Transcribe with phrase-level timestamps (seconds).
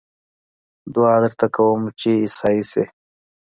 [0.93, 2.83] دعا درته کووم چې عيسائي شې